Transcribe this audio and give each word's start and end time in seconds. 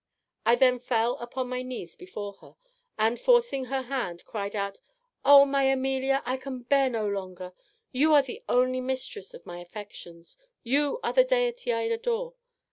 "I 0.47 0.55
then 0.55 0.79
fell 0.79 1.13
on 1.35 1.47
my 1.47 1.61
knees 1.61 1.95
before 1.95 2.33
her; 2.41 2.55
and, 2.97 3.19
forcing 3.19 3.65
her 3.65 3.83
hand, 3.83 4.25
cried 4.25 4.55
out, 4.55 4.79
O, 5.23 5.45
my 5.45 5.65
Amelia! 5.65 6.23
I 6.25 6.37
can 6.37 6.63
bear 6.63 6.89
no 6.89 7.07
longer. 7.07 7.53
You 7.91 8.11
are 8.15 8.23
the 8.23 8.41
only 8.49 8.81
mistress 8.81 9.35
of 9.35 9.45
my 9.45 9.59
affections; 9.59 10.37
you 10.63 10.99
are 11.03 11.13
the 11.13 11.23
deity 11.23 11.71
I 11.71 11.81
adore. 11.81 12.33